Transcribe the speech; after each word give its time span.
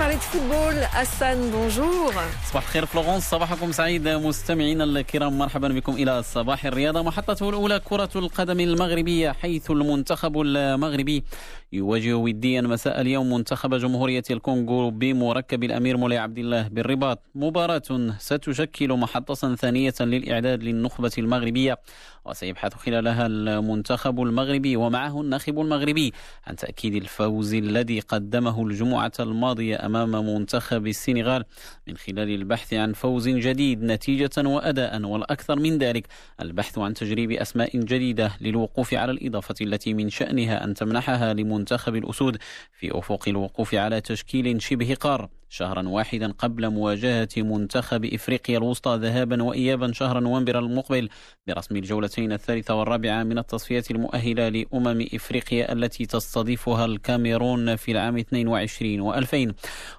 parler 0.00 0.16
de 0.16 0.28
football. 0.32 0.76
Hassan, 0.96 1.38
bonjour. 1.52 2.12
صباح 2.50 2.62
الخير 2.62 2.86
فلورنس 2.86 3.30
صباحكم 3.30 3.72
سعيد 3.72 4.08
مستمعينا 4.08 4.84
الكرام 4.84 5.38
مرحبا 5.38 5.68
بكم 5.68 5.92
إلى 5.92 6.22
صباح 6.22 6.64
الرياضة 6.64 7.02
محطته 7.02 7.48
الأولى 7.48 7.80
كرة 7.84 8.08
القدم 8.16 8.60
المغربية 8.60 9.32
حيث 9.32 9.70
المنتخب 9.70 10.40
المغربي 10.40 11.24
يواجه 11.72 12.14
وديا 12.14 12.60
مساء 12.60 13.00
اليوم 13.00 13.32
منتخب 13.32 13.74
جمهورية 13.74 14.22
الكونغو 14.30 14.90
بمركب 14.90 15.64
الأمير 15.64 15.96
مولاي 15.96 16.18
عبد 16.18 16.38
الله 16.38 16.68
بالرباط. 16.68 17.22
مباراة 17.34 18.12
ستشكل 18.18 18.92
محطة 18.92 19.54
ثانية 19.54 19.94
للإعداد 20.00 20.62
للنخبة 20.62 21.12
المغربية 21.18 21.78
وسيبحث 22.24 22.74
خلالها 22.74 23.26
المنتخب 23.26 24.22
المغربي 24.22 24.76
ومعه 24.76 25.20
الناخب 25.20 25.60
المغربي 25.60 26.12
عن 26.46 26.56
تأكيد 26.56 26.94
الفوز 26.94 27.54
الذي 27.54 28.00
قدمه 28.00 28.66
الجمعة 28.66 29.12
الماضية 29.20 29.86
أمام 29.86 30.10
منتخب 30.10 30.86
السنغال 30.86 31.44
من 31.88 31.96
خلال 31.96 32.30
البحث 32.30 32.74
عن 32.74 32.92
فوز 32.92 33.28
جديد 33.28 33.82
نتيجة 33.82 34.30
وأداء 34.48 35.02
والأكثر 35.02 35.58
من 35.58 35.78
ذلك 35.78 36.06
البحث 36.40 36.78
عن 36.78 36.94
تجريب 36.94 37.30
أسماء 37.30 37.76
جديدة 37.76 38.32
للوقوف 38.40 38.94
على 38.94 39.12
الإضافة 39.12 39.54
التي 39.60 39.94
من 39.94 40.10
شأنها 40.10 40.64
أن 40.64 40.74
تمنحها 40.74 41.34
لمنتخب 41.34 41.59
الأسود 41.96 42.38
في 42.78 42.98
أفق 42.98 43.28
الوقوف 43.28 43.74
على 43.74 44.00
تشكيل 44.00 44.62
شبه 44.62 44.94
قار. 44.94 45.28
شهرا 45.52 45.88
واحدا 45.88 46.32
قبل 46.38 46.68
مواجهة 46.70 47.28
منتخب 47.36 48.04
إفريقيا 48.04 48.58
الوسطى 48.58 48.96
ذهابا 49.02 49.42
وإيابا 49.42 49.92
شهر 49.92 50.20
نوفمبر 50.20 50.58
المقبل 50.58 51.08
برسم 51.46 51.76
الجولتين 51.76 52.32
الثالثة 52.32 52.74
والرابعة 52.74 53.22
من 53.22 53.38
التصفيات 53.38 53.90
المؤهلة 53.90 54.48
لأمم 54.48 55.06
إفريقيا 55.14 55.72
التي 55.72 56.06
تستضيفها 56.06 56.84
الكاميرون 56.84 57.76
في 57.76 57.92
العام 57.92 58.16
22 58.16 59.12
و2000 59.12 59.52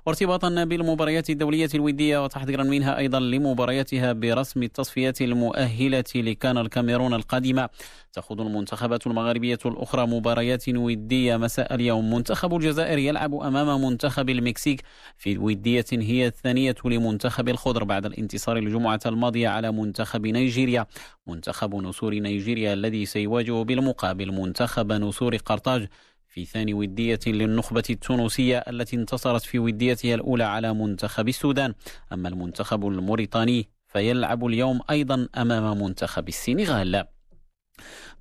وارتباطا 0.06 0.64
بالمباريات 0.64 1.30
الدولية 1.30 1.70
الودية 1.76 2.24
وتحضيرا 2.24 2.64
منها 2.64 2.98
أيضا 2.98 3.20
لمبارياتها 3.20 4.14
برسم 4.14 4.64
التصفيات 4.64 5.22
المؤهلة 5.22 6.04
لكان 6.16 6.58
الكاميرون 6.58 7.14
القادمة. 7.14 7.70
تخوض 8.14 8.42
المنتخبات 8.42 9.08
المغاربية 9.08 9.60
الأخرى 9.66 10.08
مباريات 10.08 10.70
ودية 10.70 11.38
مساء 11.38 11.76
اليوم. 11.76 12.14
منتخب 12.14 12.56
الجزائر 12.56 12.98
يلعب 12.98 13.36
أمام 13.36 13.82
منتخب 13.82 14.30
المكسيك 14.30 14.82
في 15.18 15.41
ودية 15.42 15.86
هي 15.92 16.28
الثانية 16.28 16.76
لمنتخب 16.86 17.50
الخضر 17.50 17.84
بعد 17.84 18.06
الانتصار 18.06 18.58
الجمعة 18.58 19.00
الماضية 19.06 19.50
على 19.50 19.72
منتخب 19.72 20.28
نيجيريا. 20.28 20.86
منتخب 21.28 21.76
نسور 21.76 22.14
نيجيريا 22.14 22.74
الذي 22.74 23.06
سيواجه 23.06 23.64
بالمقابل 23.64 24.32
منتخب 24.32 24.92
نسور 24.92 25.36
قرطاج 25.36 25.88
في 26.28 26.46
ثاني 26.46 26.74
ودية 26.74 27.20
للنخبة 27.28 27.84
التونسية 27.90 28.58
التي 28.58 28.96
انتصرت 28.96 29.42
في 29.42 29.60
وديتها 29.60 30.16
الأولى 30.16 30.44
على 30.44 30.74
منتخب 30.74 31.28
السودان. 31.28 31.74
أما 32.14 32.30
المنتخب 32.30 32.88
الموريتاني 32.88 33.70
فيلعب 33.88 34.46
اليوم 34.46 34.80
أيضا 34.90 35.28
أمام 35.38 35.84
منتخب 35.84 36.28
السنغال. 36.28 37.06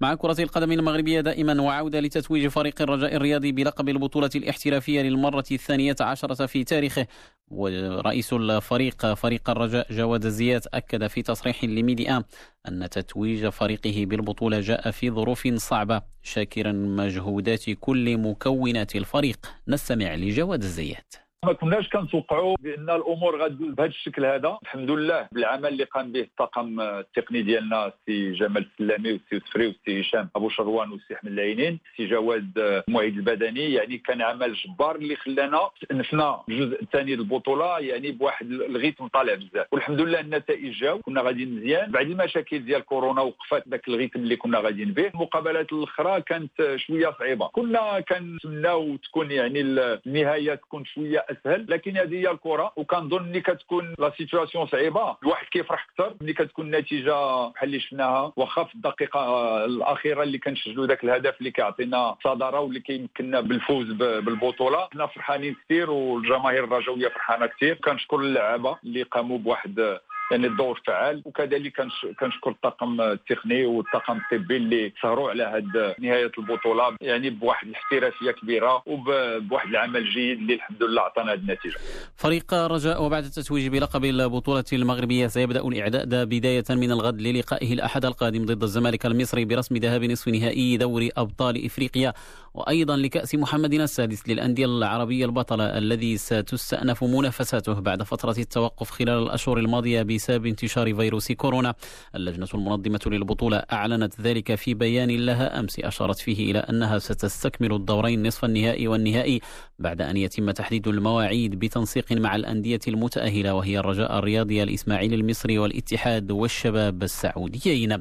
مع 0.00 0.14
كرة 0.14 0.36
القدم 0.38 0.72
المغربية 0.72 1.20
دائما 1.20 1.62
وعودة 1.62 2.00
لتتويج 2.00 2.46
فريق 2.46 2.82
الرجاء 2.82 3.16
الرياضي 3.16 3.52
بلقب 3.52 3.88
البطولة 3.88 4.30
الاحترافية 4.34 5.02
للمرة 5.02 5.44
الثانية 5.52 5.96
عشرة 6.00 6.46
في 6.46 6.64
تاريخه. 6.64 7.06
ورئيس 7.48 8.32
الفريق 8.32 9.14
فريق 9.14 9.50
الرجاء 9.50 9.92
جواد 9.92 10.24
الزيات 10.24 10.66
أكد 10.66 11.06
في 11.06 11.22
تصريح 11.22 11.64
لميديا 11.64 12.24
أن 12.68 12.88
تتويج 12.90 13.48
فريقه 13.48 14.06
بالبطولة 14.06 14.60
جاء 14.60 14.90
في 14.90 15.10
ظروف 15.10 15.48
صعبة 15.48 16.02
شاكرا 16.22 16.72
مجهودات 16.72 17.70
كل 17.70 18.18
مكونات 18.18 18.96
الفريق. 18.96 19.46
نستمع 19.68 20.14
لجواد 20.14 20.62
الزيات 20.62 21.14
ما 21.46 21.52
كناش 21.52 21.88
كنتوقعوا 21.88 22.56
بأن 22.60 22.90
الأمور 22.90 23.42
غتدوز 23.42 23.74
بهذا 23.74 23.88
الشكل 23.88 24.24
هذا. 24.24 24.58
الحمد 24.62 24.90
لله 24.90 25.28
بالعمل 25.32 25.66
اللي 25.66 25.84
قام 25.84 26.12
به 26.12 26.20
الطاقم 26.20 26.80
التقني 26.80 27.42
ديالنا 27.42 27.86
السي 27.86 28.32
جمال 28.32 28.66
السلامي 28.72 29.12
والسي 29.12 29.34
يوسفري 29.34 29.66
والسي 29.66 30.00
هشام 30.00 30.28
أبو 30.36 30.48
شروان 30.48 30.90
والسي 30.90 31.14
أحمد 31.14 31.32
العينين 31.32 31.80
السي 31.92 32.06
جواد 32.06 32.82
المعيد 32.88 33.16
البدني. 33.16 33.72
يعني 33.72 33.98
كان 33.98 34.22
عمل 34.22 34.54
جبار 34.54 34.96
اللي 34.96 35.16
خلانا 35.16 35.70
دخلنا 35.92 36.42
الجزء 36.48 36.82
الثاني 36.82 37.14
البطولة 37.14 37.78
يعني 37.78 38.12
بواحد 38.12 38.50
ال 38.50 38.58
rythme 38.58 39.06
طالع 39.06 39.34
بزاف. 39.34 39.66
والحمد 39.72 40.00
لله 40.00 40.20
النتائج 40.20 40.72
جاو 40.72 40.98
كنا 40.98 41.22
غاديين 41.22 41.56
مزيان. 41.56 41.90
بعد 41.90 42.10
المشاكل 42.10 42.58
ديال 42.58 42.80
كورونا 42.84 43.22
وقفات 43.22 43.68
ذاك 43.68 43.88
ال 43.88 43.93
rythme 43.93 44.20
اللي 44.20 44.36
كنا 44.36 44.58
غاديين 44.58 44.92
به. 44.92 45.08
المقابلات 45.08 45.72
الأخرى 45.72 46.20
كانت 46.20 46.76
شوية 46.76 47.14
صعيبة. 47.18 47.48
كنا 47.48 48.00
كنتمناو 48.00 48.96
تكون 48.96 49.30
يعني 49.30 49.60
النهاية 49.60 50.54
تكون 50.54 50.84
شوية 50.84 51.29
أسهل 51.30 51.66
لكن 51.68 51.96
هذه 51.96 52.14
هي 52.14 52.30
الكرة. 52.30 52.72
وكنظن 52.76 53.22
ملي 53.22 53.40
كتكون 53.40 53.94
la 53.98 54.12
situation 54.18 54.66
صعيبة. 54.66 55.16
الواحد 55.22 55.46
كيفرح 55.46 55.86
أكثر 55.90 56.14
ملي 56.20 56.32
كتكون 56.32 56.66
النتيجة 56.74 57.48
بحال 57.48 57.68
اللي 57.68 57.80
شفناها. 57.80 58.32
واخا 58.36 58.64
في 58.64 58.74
الدقيقة 58.74 59.20
الأخيرة 59.64 60.22
اللي 60.22 60.38
كنسجلوا 60.38 60.86
ذاك 60.86 61.04
الهدف 61.04 61.38
اللي 61.38 61.50
كيعطينا 61.50 62.16
صدارة 62.24 62.60
واللي 62.60 62.80
كيمكننا 62.80 63.40
بالفوز 63.40 63.92
بالبطولة. 63.92 64.88
حنا 64.92 65.06
فرحانين 65.06 65.56
كثير 65.64 65.90
والجماهير 65.90 66.64
الرجوية 66.64 67.08
فرحانة 67.08 67.46
كثير 67.46 67.74
كنشكر 67.74 68.16
اللعابة 68.16 68.78
اللي 68.84 69.02
قاموا 69.02 69.38
بواحد 69.38 69.98
يعني 70.30 70.46
الدور 70.46 70.80
فعال 70.86 71.22
وكذلك 71.24 71.72
كنشكر 72.20 72.50
الطاقم 72.50 73.00
التقني 73.00 73.66
والطاقم 73.66 74.18
الطبي 74.18 74.56
اللي 74.56 74.92
سهروا 75.02 75.30
على 75.30 75.42
هاد 75.42 75.94
نهاية 76.00 76.32
البطولة. 76.38 76.96
يعني 77.00 77.30
بواحد 77.30 77.66
الاحترافية 77.68 78.30
كبيرة 78.30 78.82
وبواحد 78.86 79.68
العمل 79.68 80.10
جيد 80.10 80.38
اللي 80.38 80.54
الحمد 80.54 80.82
لله 80.82 81.02
عطانا 81.02 81.32
هذه 81.32 81.38
النتيجة. 81.38 81.76
فريق 82.16 82.54
رجاء 82.54 83.02
وبعد 83.02 83.24
التتويج 83.24 83.68
بلقب 83.68 84.04
البطولة 84.04 84.64
المغربية 84.72 85.26
سيبدأ 85.26 85.60
الإعداد 85.60 86.28
بداية 86.28 86.64
من 86.70 86.90
الغد 86.92 87.20
للقائه 87.20 87.72
الأحد 87.72 88.04
القادم 88.04 88.44
ضد 88.44 88.62
الزمالك 88.62 89.06
المصري 89.06 89.44
برسم 89.44 89.76
ذهاب 89.76 90.04
نصف 90.04 90.28
نهائي 90.28 90.76
دوري 90.76 91.10
أبطال 91.16 91.64
إفريقيا. 91.66 92.12
وأيضا 92.54 92.96
لكأس 92.96 93.34
محمد 93.34 93.74
السادس 93.74 94.28
للأندية 94.28 94.64
العربية 94.64 95.24
البطلة 95.24 95.78
الذي 95.78 96.16
ستستأنف 96.16 97.04
منافساته 97.04 97.80
بعد 97.80 98.02
فترة 98.02 98.34
التوقف 98.38 98.90
خلال 98.90 99.22
الأشهر 99.22 99.58
الماضية 99.58 100.02
بسبب 100.20 100.46
انتشار 100.46 100.94
فيروس 100.94 101.32
كورونا. 101.32 101.74
اللجنة 102.14 102.48
المنظمة 102.54 103.00
للبطولة 103.06 103.56
أعلنت 103.72 104.20
ذلك 104.20 104.54
في 104.54 104.74
بيان 104.74 105.10
لها 105.10 105.60
أمس 105.60 105.80
أشارت 105.80 106.18
فيه 106.18 106.50
إلى 106.50 106.58
أنها 106.58 106.98
ستستكمل 106.98 107.72
الدورين 107.72 108.26
نصف 108.26 108.44
النهائي 108.44 108.88
والنهائي 108.88 109.40
بعد 109.78 110.00
أن 110.02 110.16
يتم 110.16 110.50
تحديد 110.50 110.88
المواعيد 110.88 111.58
بتنسيق 111.58 112.12
مع 112.12 112.36
الأندية 112.36 112.80
المتأهلة 112.88 113.54
وهي 113.54 113.78
الرجاء 113.78 114.18
الرياضي 114.18 114.62
الإسماعيلي 114.62 115.14
المصري 115.14 115.58
والاتحاد 115.58 116.30
والشباب 116.30 117.02
السعوديين. 117.02 117.96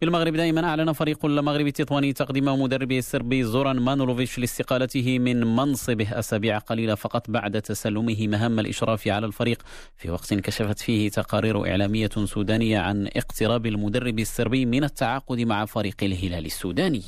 بالمغرب 0.00 0.36
دائما 0.36 0.64
أعلن 0.64 0.92
فريق 0.92 1.24
المغرب 1.26 1.66
التطواني 1.66 2.12
تقديم 2.12 2.62
مدربه 2.62 2.98
السربي 2.98 3.44
زوران 3.44 3.76
مانولوفيتش 3.76 4.38
لاستقالته 4.38 5.18
من 5.18 5.56
منصبه 5.56 6.18
أسابيع 6.18 6.58
قليلة 6.58 6.94
فقط 6.94 7.30
بعد 7.30 7.62
تسلمه 7.62 8.26
مهام 8.26 8.58
الإشراف 8.58 9.08
على 9.08 9.26
الفريق 9.26 9.62
في 9.96 10.10
وقت 10.10 10.34
كشفت 10.34 10.78
فيه 10.78 11.10
تقارير 11.10 11.55
اعلاميه 11.64 12.10
سودانيه 12.24 12.78
عن 12.78 13.06
اقتراب 13.16 13.66
المدرب 13.66 14.18
السربي 14.18 14.66
من 14.66 14.84
التعاقد 14.84 15.40
مع 15.40 15.64
فريق 15.64 15.96
الهلال 16.02 16.46
السوداني. 16.46 17.02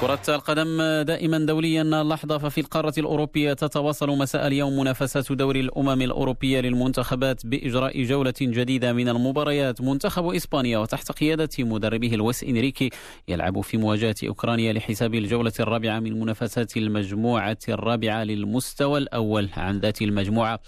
كرة 0.00 0.34
القدم 0.34 0.82
دائما 1.02 1.38
دوليا 1.38 1.84
لحظة 1.84 2.38
ففي 2.38 2.60
القارة 2.60 2.92
الأوروبية 2.98 3.52
تتواصل 3.52 4.08
مساء 4.08 4.46
اليوم 4.46 4.78
منافسات 4.80 5.32
دوري 5.32 5.60
الأمم 5.60 6.02
الأوروبية 6.02 6.60
للمنتخبات 6.60 7.46
بإجراء 7.46 8.02
جولة 8.02 8.34
جديدة 8.40 8.92
من 8.92 9.08
المباريات. 9.08 9.80
منتخب 9.80 10.34
إسبانيا 10.34 10.78
وتحت 10.78 11.12
قيادة 11.12 11.48
مدربه 11.58 12.08
لويس 12.08 12.44
إنريكي 12.44 12.90
يلعب 13.28 13.60
في 13.60 13.76
مواجهة 13.76 14.14
أوكرانيا 14.28 14.72
لحساب 14.72 15.14
الجولة 15.14 15.52
الرابعة 15.60 16.00
من 16.00 16.20
منافسات 16.20 16.76
المجموعة 16.76 17.58
الرابعة 17.68 18.24
للمستوى 18.24 18.98
الأول 18.98 19.48
عن 19.56 19.78
ذات 19.78 20.02
المجموعة. 20.02 20.60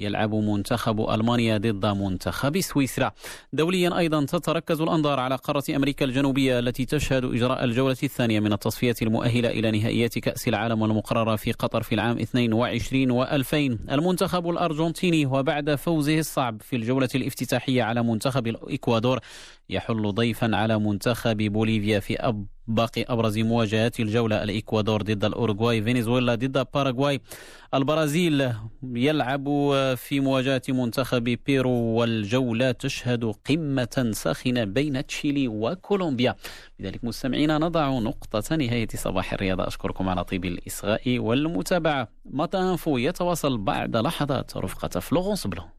يلعب 0.00 0.34
منتخب 0.34 1.10
ألمانيا 1.10 1.58
ضد 1.58 1.86
منتخب 1.86 2.60
سويسرا. 2.60 3.12
دوليا 3.52 3.98
أيضا 3.98 4.24
تتركز 4.24 4.80
الأنظار 4.80 5.20
على 5.20 5.36
قارة 5.36 5.64
أمريكا 5.76 6.04
الجنوبية 6.04 6.58
التي 6.58 6.84
تشهد 6.84 7.24
إجراء 7.24 7.64
الجولة 7.64 7.96
الثانية 8.02 8.40
من 8.40 8.52
التصفيات 8.52 9.02
المؤهلة 9.02 9.48
إلى 9.48 9.70
نهائيات 9.70 10.18
كأس 10.18 10.48
العالم 10.48 10.82
والمقررة 10.82 11.36
في 11.36 11.52
قطر 11.52 11.82
في 11.82 11.94
العام 11.94 12.18
22 12.18 13.24
و2000 13.24 13.54
المنتخب 13.92 14.50
الأرجنتيني 14.50 15.26
وبعد 15.26 15.74
فوزه 15.74 16.18
الصعب 16.18 16.62
في 16.62 16.76
الجولة 16.76 17.08
الافتتاحية 17.14 17.82
على 17.82 18.02
منتخب 18.02 18.46
الإكوادور 18.46 19.20
يحل 19.70 20.14
ضيفا 20.14 20.56
على 20.56 20.78
منتخب 20.78 21.36
بوليفيا 21.36 22.00
في 22.00 22.16
لاباز 22.16 22.46
باقي 22.66 23.02
أبرز 23.02 23.38
مواجهات 23.38 24.00
الجولة 24.00 24.42
الإكوادور 24.42 25.02
ضد 25.02 25.24
الأوروغواي 25.24 25.82
فنزويلا 25.82 26.34
ضد 26.34 26.66
باراغواي. 26.74 27.20
البرازيل 27.74 28.52
يلعب 28.82 29.44
في 29.96 30.20
مواجهة 30.20 30.62
منتخب 30.68 31.24
بيرو 31.24 31.70
والجولة 31.70 32.70
تشهد 32.70 33.24
قمة 33.24 34.10
ساخنة 34.12 34.64
بين 34.64 35.06
تشيلي 35.06 35.48
وكولومبيا. 35.48 36.36
لذلك 36.78 37.04
مستمعينا 37.04 37.58
نضع 37.58 37.98
نقطة 37.98 38.56
نهاية 38.56 38.88
صباح 38.94 39.32
الرياضة. 39.32 39.66
أشكركم 39.66 40.08
على 40.08 40.24
طيب 40.24 40.44
الإصغاء 40.44 41.18
والمتابعة. 41.18 42.08
ميدي 42.24 42.58
أنفو 42.58 42.98
يتواصل 42.98 43.58
بعد 43.58 43.96
لحظات 43.96 44.56
رفقة 44.56 45.00
فلورنس 45.00 45.46
بلون 45.46 45.70